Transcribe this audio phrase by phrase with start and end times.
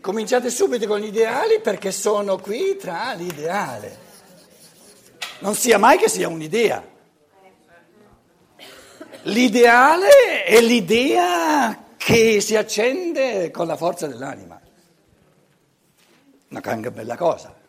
[0.00, 4.04] Cominciate subito con gli ideali perché sono qui tra l'ideale.
[5.40, 6.94] Non sia mai che sia un'idea.
[9.22, 14.60] L'ideale è l'idea che si accende con la forza dell'anima.
[16.48, 17.65] Una bella cosa.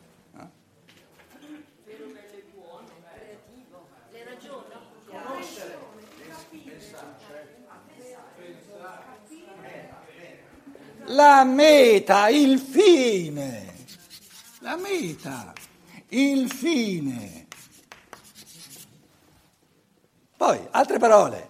[11.09, 13.75] La meta, il fine.
[14.59, 15.53] La meta,
[16.09, 17.47] il fine.
[20.35, 21.49] Poi, altre parole.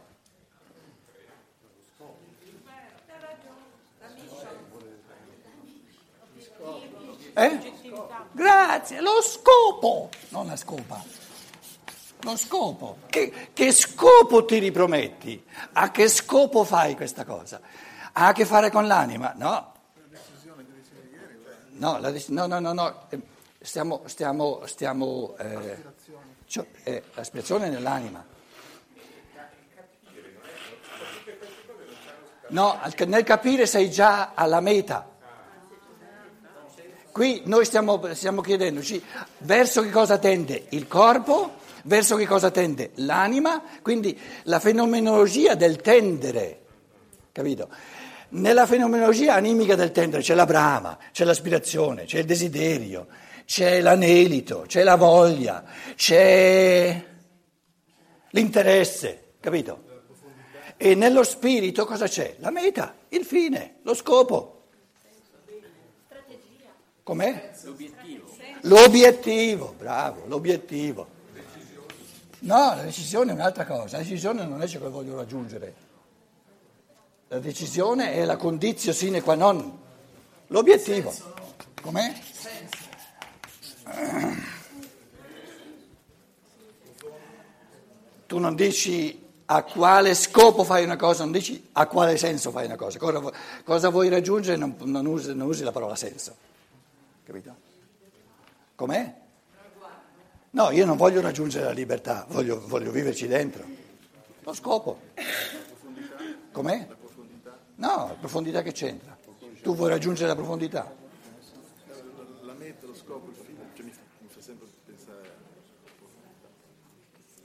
[7.34, 7.74] Eh?
[8.32, 11.04] Grazie, lo scopo, non la scopa.
[12.22, 12.98] Lo scopo.
[13.08, 15.44] Che, che scopo ti riprometti?
[15.74, 17.60] A che scopo fai questa cosa?
[18.20, 19.34] Ha a che fare con l'anima?
[19.38, 19.74] No.
[21.74, 23.08] No, la, no, no, no, no.
[23.62, 25.78] Stiamo, stiamo, stiamo eh,
[26.48, 28.26] cioè, eh, l'aspirazione nell'anima.
[32.48, 35.08] No, nel capire sei già alla meta.
[37.12, 39.04] Qui noi stiamo, stiamo chiedendoci
[39.40, 45.82] verso che cosa tende il corpo, verso che cosa tende l'anima, quindi la fenomenologia del
[45.82, 46.62] tendere,
[47.32, 47.70] capito?
[48.30, 53.08] Nella fenomenologia animica del tendere c'è la brama, c'è l'aspirazione, c'è il desiderio,
[53.46, 55.64] c'è l'anelito, c'è la voglia,
[55.96, 57.06] c'è
[58.32, 59.86] l'interesse, capito?
[60.76, 62.36] E nello spirito cosa c'è?
[62.40, 64.66] La meta, il fine, lo scopo.
[67.04, 67.52] Com'è?
[67.64, 68.36] L'obiettivo.
[68.64, 71.08] L'obiettivo, bravo, l'obiettivo.
[72.40, 75.86] No, la decisione è un'altra cosa, la decisione non è ciò che voglio raggiungere.
[77.30, 79.78] La decisione è la condizio sine qua non.
[80.48, 81.14] L'obiettivo.
[81.82, 82.14] Com'è?
[88.26, 92.66] Tu non dici a quale scopo fai una cosa, non dici a quale senso fai
[92.66, 92.98] una cosa.
[92.98, 93.32] Cosa,
[93.64, 96.36] cosa vuoi raggiungere non, non, usi, non, usi, la parola senso.
[97.26, 97.56] Capito?
[98.76, 99.14] Com'è?
[100.52, 103.66] No, io non voglio raggiungere la libertà, voglio, voglio viverci dentro.
[104.44, 105.00] Lo scopo.
[106.52, 106.88] Com'è?
[107.78, 109.18] No, profondità che c'entra?
[109.62, 110.94] Tu vuoi raggiungere la profondità?
[112.42, 113.92] La meta, lo scopo, il fine, cioè mi
[114.28, 115.46] fa sempre pensare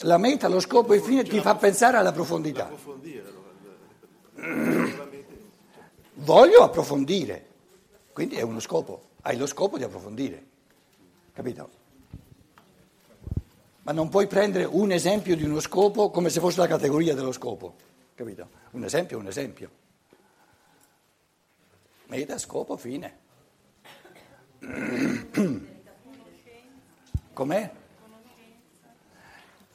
[0.05, 2.71] la meta, lo scopo e il fine ti fa pensare alla profondità.
[6.15, 7.47] Voglio approfondire,
[8.13, 10.45] quindi è uno scopo, hai lo scopo di approfondire,
[11.33, 11.81] capito?
[13.83, 17.33] Ma non puoi prendere un esempio di uno scopo come se fosse la categoria dello
[17.33, 17.75] scopo,
[18.15, 18.49] capito?
[18.73, 19.71] Un esempio è un esempio.
[22.13, 23.21] Meta, scopo, fine.
[27.33, 27.73] Com'è?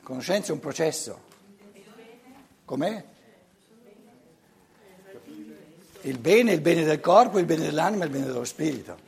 [0.03, 1.20] Conoscenza è un processo.
[2.64, 3.03] Com'è?
[6.02, 9.00] Il bene è il bene del corpo, il bene dell'anima e il bene dello spirito.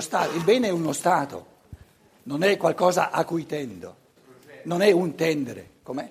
[0.00, 0.36] Stato.
[0.36, 1.46] Il bene è uno stato,
[2.24, 3.96] non è qualcosa a cui tendo,
[4.64, 5.70] non è un tendere.
[5.82, 6.10] Com'è?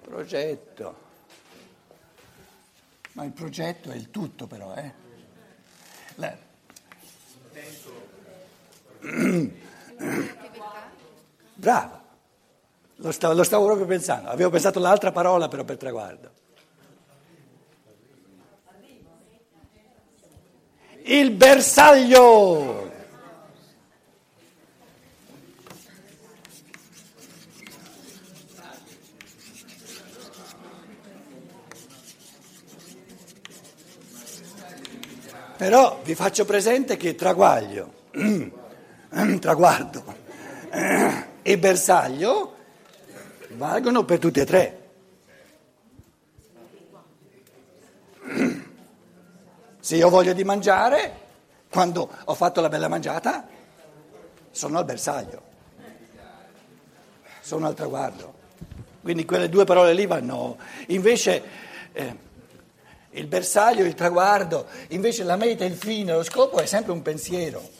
[0.00, 1.07] Progetto.
[3.18, 4.92] Ma il progetto è il tutto però, eh?
[6.14, 6.36] La...
[11.54, 12.00] Brava,
[12.94, 16.30] lo stavo, lo stavo proprio pensando, avevo pensato l'altra parola però per traguardo.
[21.02, 22.97] Il bersaglio.
[35.58, 37.92] Però vi faccio presente che traguaglio,
[39.40, 40.04] traguardo
[41.42, 42.54] e bersaglio
[43.54, 44.90] valgono per tutti e tre.
[49.80, 51.12] Se io voglio di mangiare,
[51.68, 53.48] quando ho fatto la bella mangiata,
[54.52, 55.42] sono al bersaglio,
[57.40, 58.32] sono al traguardo.
[59.02, 60.56] Quindi quelle due parole lì vanno.
[60.86, 61.42] Invece
[61.90, 62.26] eh,
[63.18, 67.76] il bersaglio, il traguardo, invece la meta, il fine, lo scopo è sempre un pensiero.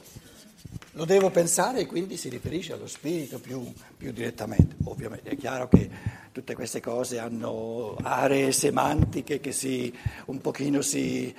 [0.93, 4.75] Lo devo pensare e quindi si riferisce allo spirito più, più direttamente.
[4.85, 5.89] Ovviamente è chiaro che
[6.33, 9.97] tutte queste cose hanno aree semantiche che si,
[10.27, 11.33] un pochino si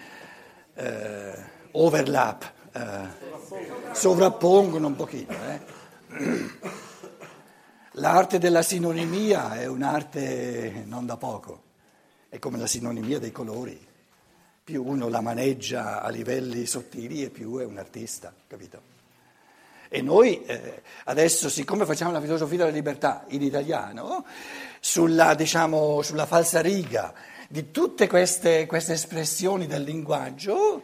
[0.75, 1.34] eh,
[1.72, 5.34] overlap, eh, sovrappongono un pochino.
[5.34, 5.78] Eh.
[7.94, 11.63] L'arte della sinonimia è un'arte non da poco.
[12.30, 13.88] è come la sinonimia dei colori.
[14.69, 18.80] Più uno la maneggia a livelli sottili e più è un artista, capito?
[19.89, 24.24] E noi eh, adesso, siccome facciamo la filosofia della libertà in italiano,
[24.80, 27.12] sulla, diciamo, sulla falsa riga
[27.50, 30.83] di tutte queste, queste, espressioni del linguaggio,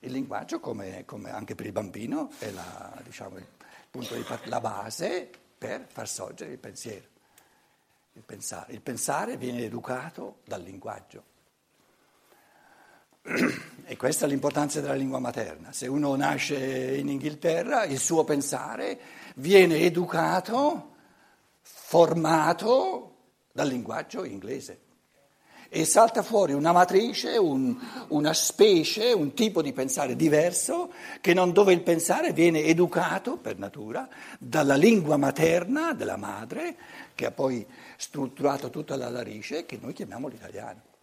[0.00, 5.86] il linguaggio, come, come anche per il bambino, è la, diciamo, di la base per
[5.86, 7.06] far sorgere il pensiero,
[8.14, 8.72] il pensare.
[8.72, 11.34] Il pensare viene educato dal linguaggio.
[13.88, 15.72] E questa è l'importanza della lingua materna.
[15.72, 18.98] Se uno nasce in Inghilterra, il suo pensare
[19.36, 20.94] viene educato,
[21.62, 23.14] formato
[23.52, 24.80] dal linguaggio inglese.
[25.68, 27.76] E salta fuori una matrice, un,
[28.08, 30.92] una specie, un tipo di pensare diverso,
[31.34, 34.08] non, dove il pensare viene educato per natura
[34.38, 36.76] dalla lingua materna della madre,
[37.14, 40.94] che ha poi strutturato tutta la narice, che noi chiamiamo l'italiano.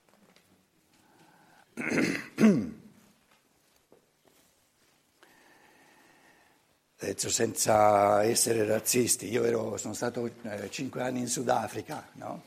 [7.33, 12.43] Senza essere razzisti, io ero, sono stato eh, cinque anni in Sudafrica, no?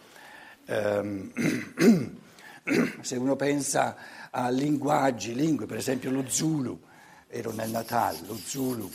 [0.67, 1.33] um,
[3.01, 3.97] se uno pensa
[4.31, 6.81] a linguaggi, lingue, per esempio lo Zulu,
[7.29, 8.91] ero nel Natal, lo Zulu,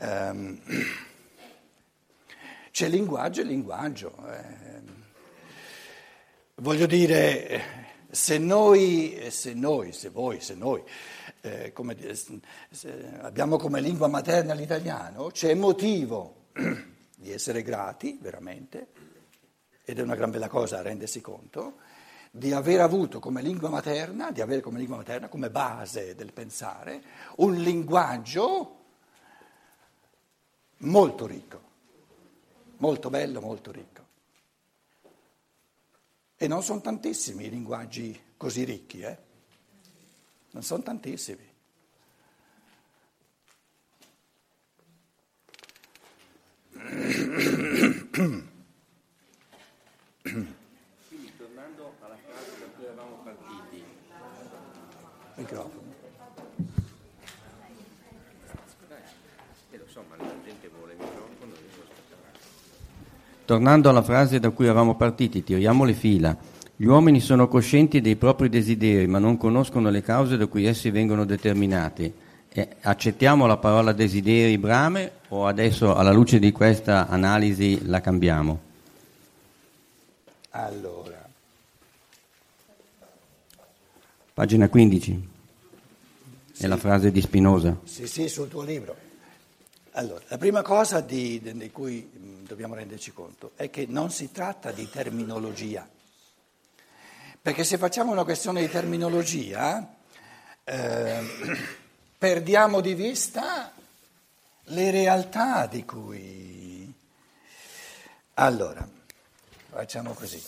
[0.00, 0.60] um,
[2.70, 4.14] c'è linguaggio e linguaggio.
[4.28, 4.96] Eh,
[6.56, 10.82] voglio dire se noi, se noi, se voi, se noi
[11.40, 16.46] eh, come, se abbiamo come lingua materna l'italiano, c'è motivo
[17.16, 18.88] di essere grati, veramente,
[19.84, 21.76] ed è una gran bella cosa rendersi conto,
[22.30, 27.02] di aver avuto come lingua materna, di avere come lingua materna, come base del pensare,
[27.36, 28.76] un linguaggio
[30.78, 31.60] molto ricco,
[32.78, 34.06] molto bello, molto ricco.
[36.40, 39.18] E non sono tantissimi i linguaggi così ricchi, eh?
[40.52, 41.46] Non sono tantissimi.
[51.08, 53.84] Quindi tornando alla frase da cui eravamo partiti.
[55.34, 55.94] Microfono.
[59.70, 61.52] Eh, lo so, ma la gente vuole il microfono,
[63.48, 66.36] Tornando alla frase da cui eravamo partiti, tiriamo le fila.
[66.76, 70.90] Gli uomini sono coscienti dei propri desideri, ma non conoscono le cause da cui essi
[70.90, 72.12] vengono determinati.
[72.50, 78.60] E accettiamo la parola desideri brame o adesso alla luce di questa analisi la cambiamo?
[80.50, 81.26] Allora.
[84.34, 85.28] Pagina 15.
[86.52, 86.64] Sì.
[86.64, 87.78] È la frase di Spinoza.
[87.84, 89.07] Sì, sì, sul tuo libro.
[89.98, 92.08] Allora, la prima cosa di, di cui
[92.46, 95.88] dobbiamo renderci conto è che non si tratta di terminologia,
[97.42, 99.96] perché se facciamo una questione di terminologia
[100.62, 101.20] eh,
[102.16, 103.72] perdiamo di vista
[104.62, 106.94] le realtà di cui...
[108.34, 108.88] Allora,
[109.68, 110.40] facciamo così.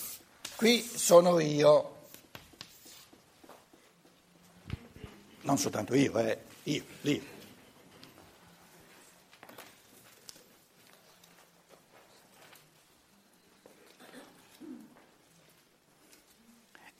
[0.54, 2.06] Qui sono io,
[5.40, 7.38] non soltanto io, eh, io, lì.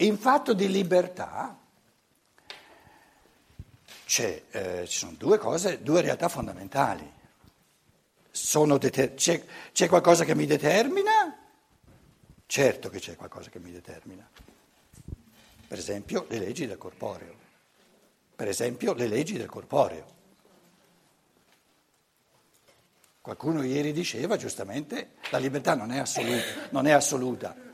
[0.00, 1.58] In fatto di libertà
[4.50, 7.18] eh, ci sono due cose, due realtà fondamentali.
[8.78, 11.36] Deter- c'è, c'è qualcosa che mi determina?
[12.46, 14.28] Certo che c'è qualcosa che mi determina.
[15.68, 17.34] Per esempio le leggi del corporeo.
[18.34, 20.18] Per esempio le leggi del corporeo.
[23.20, 26.68] Qualcuno ieri diceva giustamente la libertà non è assoluta.
[26.70, 27.68] Non è assoluta.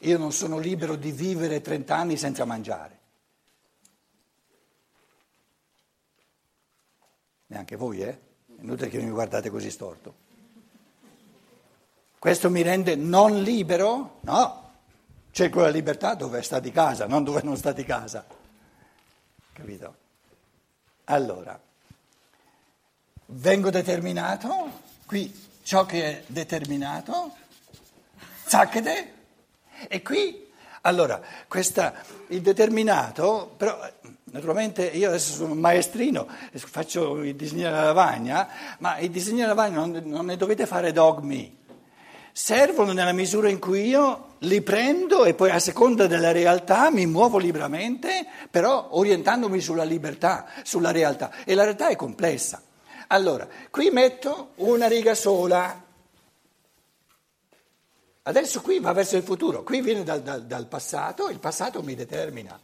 [0.00, 2.98] Io non sono libero di vivere 30 anni senza mangiare.
[7.46, 8.18] Neanche voi, eh?
[8.60, 10.26] Inutile che mi guardate così storto.
[12.18, 14.18] Questo mi rende non libero?
[14.22, 14.66] No.
[15.30, 18.26] Cerco la libertà dove sta di casa, non dove non sta di casa.
[19.52, 19.96] Capito?
[21.04, 21.58] Allora,
[23.26, 27.34] vengo determinato, qui ciò che è determinato,
[28.44, 29.14] zacchete,
[29.86, 30.46] e qui,
[30.82, 31.94] allora, questa,
[32.28, 33.78] il determinato, però
[34.30, 39.54] naturalmente io adesso sono un maestrino, faccio il disegno della lavagna, ma i disegni della
[39.54, 41.56] lavagna non, non ne dovete fare dogmi.
[42.32, 47.04] Servono nella misura in cui io li prendo e poi a seconda della realtà mi
[47.06, 51.32] muovo liberamente, però orientandomi sulla libertà, sulla realtà.
[51.44, 52.62] E la realtà è complessa.
[53.08, 55.86] Allora, qui metto una riga sola.
[58.28, 61.94] Adesso qui va verso il futuro, qui viene dal, dal, dal passato, il passato mi
[61.94, 62.60] determina.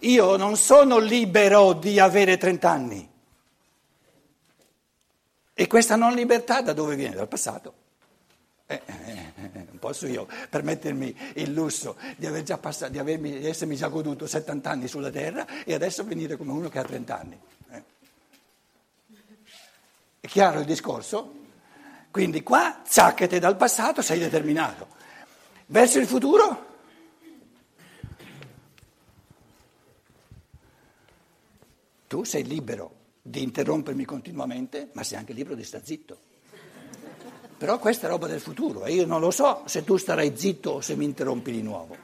[0.00, 3.10] Io non sono libero di avere 30 anni.
[5.54, 7.14] E questa non libertà da dove viene?
[7.14, 7.74] Dal passato.
[8.66, 13.38] Eh, eh, eh, non posso io permettermi il lusso di, aver già passato, di, avermi,
[13.38, 16.84] di essermi già goduto 70 anni sulla terra e adesso venire come uno che ha
[16.84, 17.40] 30 anni.
[17.70, 17.82] Eh.
[20.18, 21.41] È chiaro il discorso?
[22.12, 24.86] Quindi qua, zacchete dal passato, sei determinato.
[25.64, 26.66] Verso il futuro?
[32.06, 36.18] Tu sei libero di interrompermi continuamente, ma sei anche libero di stare zitto.
[37.56, 40.70] Però questa è roba del futuro e io non lo so se tu starai zitto
[40.72, 41.96] o se mi interrompi di nuovo.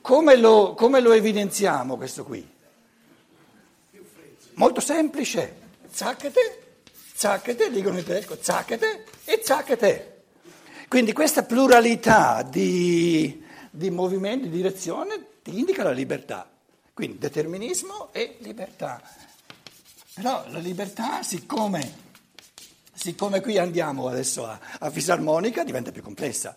[0.00, 2.48] Come lo, come lo evidenziamo questo qui?
[4.54, 5.56] Molto semplice.
[5.90, 6.67] Zacchete,
[7.18, 10.22] zacchete, dicono in tedesco, zacchete e zacchete.
[10.86, 16.48] Quindi questa pluralità di, di movimenti, di direzione, ti indica la libertà.
[16.94, 19.02] Quindi determinismo e libertà.
[20.14, 21.92] Però la libertà, siccome,
[22.94, 26.56] siccome qui andiamo adesso a, a fisarmonica, diventa più complessa.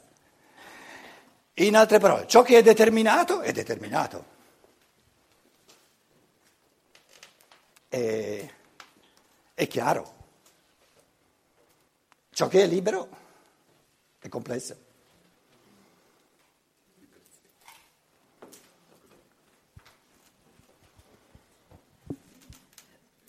[1.55, 4.25] In altre parole, ciò che è determinato è determinato.
[7.89, 8.49] È,
[9.55, 10.19] è chiaro.
[12.33, 13.09] Ciò che è libero
[14.19, 14.75] è complesso.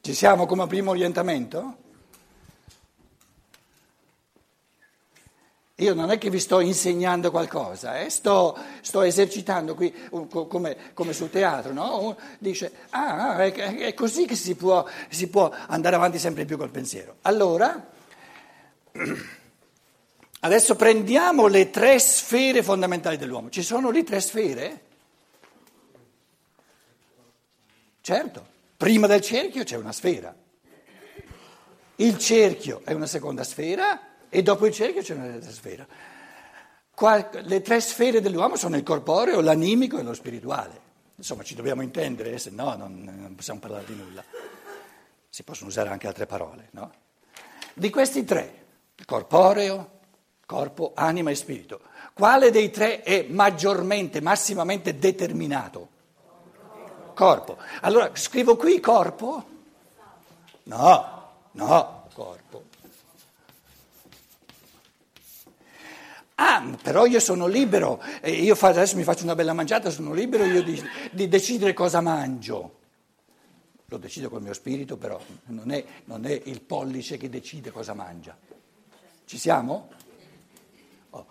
[0.01, 1.77] Ci siamo come primo orientamento?
[5.77, 8.09] Io non è che vi sto insegnando qualcosa, eh?
[8.09, 9.93] sto, sto, esercitando qui
[10.29, 12.17] come, come sul teatro, no?
[12.39, 16.71] Dice, ah, è, è così che si può, si può andare avanti sempre più col
[16.71, 17.17] pensiero.
[17.23, 17.92] Allora,
[20.41, 23.51] adesso prendiamo le tre sfere fondamentali dell'uomo.
[23.51, 24.81] Ci sono lì tre sfere?
[28.01, 28.51] Certo.
[28.77, 30.35] Prima del cerchio c'è una sfera.
[31.97, 35.87] Il cerchio è una seconda sfera e dopo il cerchio c'è una terza sfera.
[36.95, 40.81] Qua, le tre sfere dell'uomo sono il corporeo, l'animico e lo spirituale.
[41.17, 44.25] Insomma, ci dobbiamo intendere, se no non, non possiamo parlare di nulla.
[45.29, 46.93] Si possono usare anche altre parole, no?
[47.75, 48.62] Di questi tre,
[49.07, 49.91] corporeo,
[50.47, 51.81] corpo, anima e spirito,
[52.13, 55.89] quale dei tre è maggiormente, massimamente determinato?
[57.15, 57.59] Corpo.
[57.83, 59.45] Allora scrivo qui corpo?
[60.65, 62.71] No, no, corpo.
[66.37, 70.63] Ah, però io sono libero, io adesso mi faccio una bella mangiata, sono libero io
[70.63, 70.83] di,
[71.13, 72.81] di decidere cosa mangio.
[73.87, 77.95] Lo decido col mio spirito, però non è, non è, il pollice che decide cosa
[77.95, 78.37] mangia.
[79.33, 79.89] Ci siamo?
[81.09, 81.27] Oh.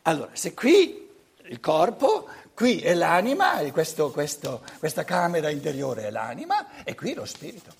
[0.00, 1.10] Allora, se qui
[1.42, 7.24] il corpo Qui è l'anima, questo, questo, questa camera interiore è l'anima e qui lo
[7.24, 7.74] spirito.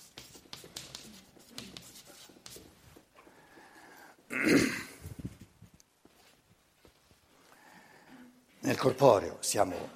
[8.58, 9.88] Nel corporeo siamo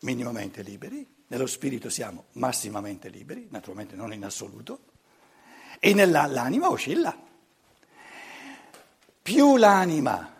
[0.00, 4.80] minimamente liberi, nello spirito siamo massimamente liberi, naturalmente non in assoluto,
[5.78, 7.32] e nell'anima oscilla.
[9.24, 10.34] Più l'anima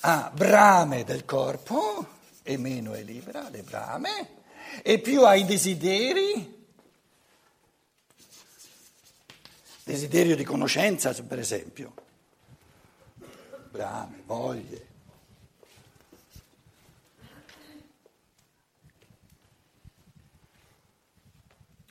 [0.00, 2.04] ha brame del corpo
[2.42, 4.42] e meno è libera, le brame,
[4.82, 6.66] e più ha i desideri,
[9.84, 11.94] desiderio di conoscenza per esempio,
[13.70, 14.86] brame, voglie.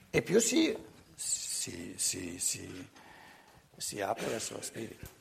[0.10, 0.78] E più si,
[1.16, 2.90] si, si,
[3.78, 5.17] si apre verso lo spirito.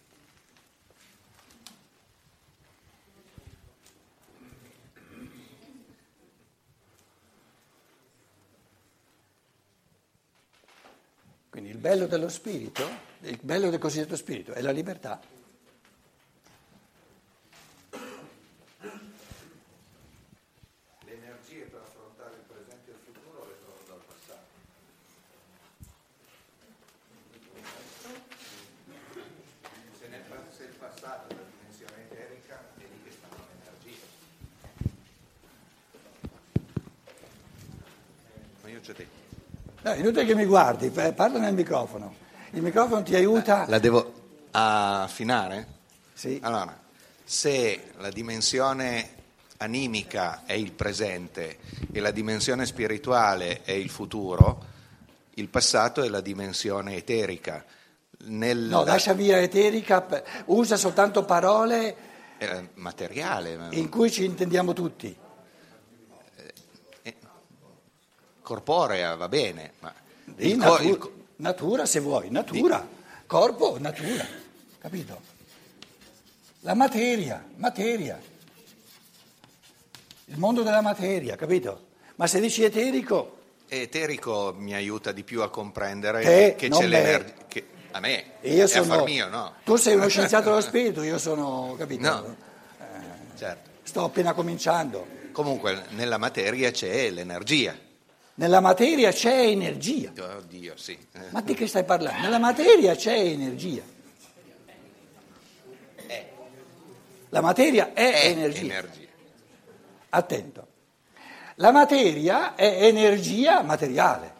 [11.87, 12.85] Bello dello spirito,
[13.21, 15.21] il bello del cosiddetto spirito è la libertà.
[21.05, 24.47] Le energie per affrontare il presente e il futuro vengono dal passato.
[30.57, 34.00] Se, il passato è la dimensione eterica, è lì che stanno le energie.
[38.62, 39.36] Ma io già detto.
[39.87, 42.12] No, inutile che mi guardi, parla nel microfono.
[42.50, 43.66] Il microfono ti aiuta.
[43.69, 44.12] La devo
[44.50, 45.75] affinare?
[46.12, 46.40] Sì.
[46.43, 46.76] Allora,
[47.23, 49.11] se la dimensione
[49.59, 51.59] animica è il presente
[51.93, 54.64] e la dimensione spirituale è il futuro,
[55.35, 57.64] il passato è la dimensione eterica,
[58.25, 60.05] nel No, lascia via eterica,
[60.47, 61.97] usa soltanto parole
[62.38, 65.16] eh, materiale, ma- in cui ci intendiamo tutti.
[68.47, 69.93] Corporea va bene, ma
[70.25, 72.87] Di il co- natu- il natura se vuoi, natura,
[73.26, 74.25] corpo, natura,
[74.79, 75.21] capito?
[76.61, 78.21] La materia, materia,
[80.26, 81.87] il mondo della materia, capito?
[82.17, 83.37] Ma se dici eterico,
[83.67, 87.33] eterico mi aiuta di più a comprendere Te, che c'è l'energia.
[87.49, 89.03] che- A me, io sono...
[89.05, 89.55] mio, no?
[89.65, 92.09] Tu sei uno scienziato dello spirito, io sono, capito?
[92.09, 92.37] No.
[93.37, 93.71] Certo.
[93.83, 95.05] Sto appena cominciando.
[95.33, 97.76] Comunque nella materia c'è l'energia.
[98.37, 100.12] Nella materia c'è energia.
[100.19, 100.93] Oddio, sì.
[101.12, 102.21] Eh, Ma di che stai parlando?
[102.21, 103.83] Nella materia c'è energia.
[107.31, 108.61] La materia è, È energia.
[108.61, 109.09] energia.
[110.11, 110.66] Attento.
[111.57, 114.35] La materia è energia materiale.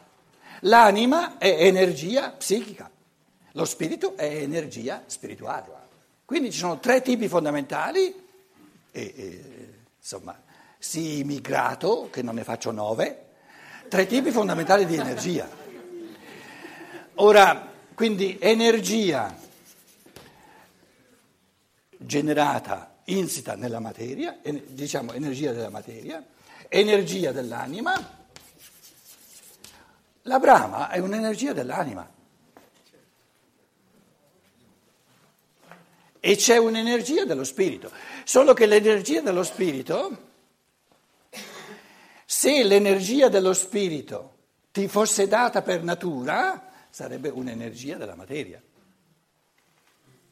[0.61, 2.91] L'anima è energia psichica.
[3.53, 5.85] Lo spirito è energia spirituale.
[6.25, 8.15] Quindi ci sono tre tipi fondamentali
[8.91, 9.45] e, e,
[9.99, 10.38] insomma,
[10.79, 13.25] sii migrato, che non ne faccio nove,
[13.88, 15.49] tre tipi fondamentali di energia.
[17.14, 19.35] Ora, quindi energia
[21.97, 26.25] generata, insita nella materia, diciamo energia della materia,
[26.69, 28.25] energia dell'anima.
[30.23, 32.14] La brama è un'energia dell'anima.
[36.19, 37.90] E c'è un'energia dello spirito.
[38.25, 40.25] Solo che l'energia dello spirito,
[42.38, 44.35] se l'energia dello spirito
[44.71, 48.61] ti fosse data per natura, sarebbe un'energia della materia.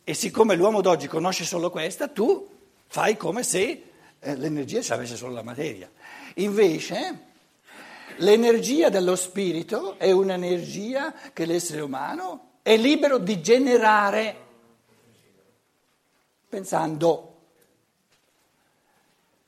[0.05, 2.47] E siccome l'uomo d'oggi conosce solo questa, tu
[2.89, 3.85] fai come se
[4.19, 5.91] eh, l'energia ci avesse solo la materia.
[6.35, 7.21] Invece
[8.17, 14.37] l'energia dello spirito è un'energia che l'essere umano è libero di generare
[16.51, 17.34] pensando.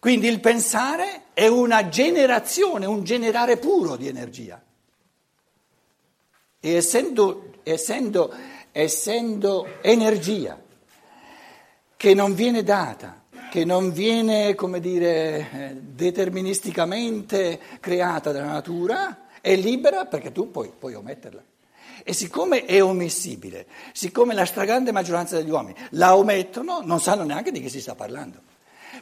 [0.06, 4.62] Quindi il pensare è una generazione, un generare puro di energia.
[6.60, 8.32] E essendo, essendo,
[8.70, 10.62] essendo energia
[11.96, 20.04] che non viene data, che non viene, come dire, deterministicamente creata dalla natura, è libera
[20.04, 21.42] perché tu puoi, puoi ometterla.
[22.04, 27.50] E siccome è omissibile, siccome la stragrande maggioranza degli uomini la omettono, non sanno neanche
[27.50, 28.54] di che si sta parlando.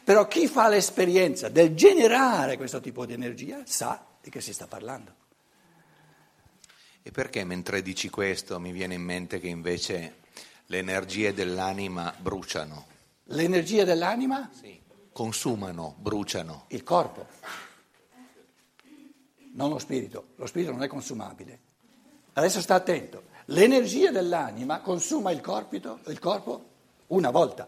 [0.05, 4.67] Però chi fa l'esperienza del generare questo tipo di energia sa di che si sta
[4.67, 5.13] parlando.
[7.01, 10.17] E perché mentre dici questo mi viene in mente che invece
[10.67, 12.85] le energie dell'anima bruciano?
[13.29, 14.79] L'energia dell'anima, Sì.
[15.11, 16.65] Consumano, bruciano.
[16.67, 17.25] il corpo,
[19.53, 20.27] non lo spirito.
[20.35, 21.59] Lo spirito non è consumabile.
[22.33, 23.23] Adesso sta attento.
[23.45, 26.69] L'energia dell'anima consuma il, corpito- il corpo
[27.07, 27.67] una volta.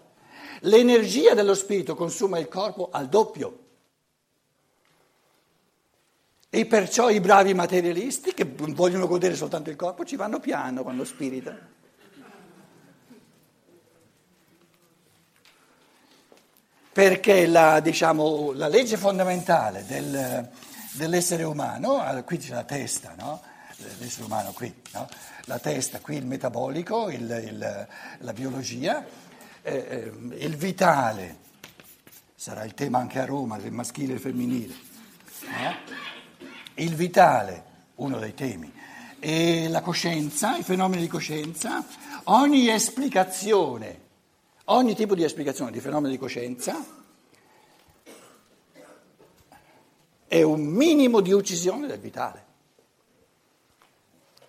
[0.62, 3.60] L'energia dello spirito consuma il corpo al doppio.
[6.50, 10.96] E perciò i bravi materialisti che vogliono godere soltanto il corpo ci vanno piano con
[10.96, 11.76] lo spirito.
[16.92, 20.50] Perché la, diciamo, la legge fondamentale del-
[20.94, 23.40] dell'essere umano, allora, qui c'è la testa, no?
[24.00, 25.08] l'essere umano qui, no?
[25.46, 29.06] la testa, qui il metabolico, il- il- la biologia,
[29.68, 31.40] eh, eh, il vitale,
[32.36, 34.74] sarà il tema anche a Roma, del maschile e il femminile,
[35.42, 35.76] no?
[36.76, 37.64] il vitale,
[37.96, 38.72] uno dei temi,
[39.20, 41.86] e la coscienza, i fenomeni di coscienza,
[42.26, 44.00] ogni esplicazione,
[44.66, 46.86] ogni tipo di esplicazione di fenomeni di coscienza
[50.28, 52.46] è un minimo di uccisione del vitale.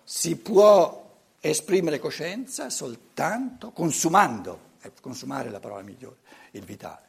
[0.01, 1.07] Si può
[1.41, 6.17] esprimere coscienza soltanto consumando, eh, consumare è la parola migliore,
[6.51, 7.07] il vitale.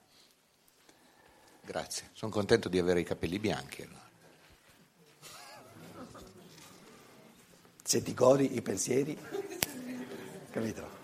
[1.62, 2.11] Grazie.
[2.12, 3.83] Sono contento di avere i capelli bianchi.
[3.83, 4.09] allora.
[7.83, 9.18] Se ti godi i pensieri,
[10.50, 10.98] capito?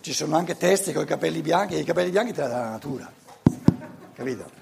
[0.00, 2.58] Ci sono anche testi con i capelli bianchi e i capelli bianchi te la dà
[2.60, 3.12] la natura,
[4.14, 4.57] capito?